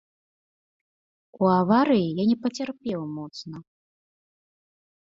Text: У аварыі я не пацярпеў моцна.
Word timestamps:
У 1.45 1.51
аварыі 1.61 2.09
я 2.21 2.27
не 2.33 2.37
пацярпеў 2.47 3.01
моцна. 3.17 3.57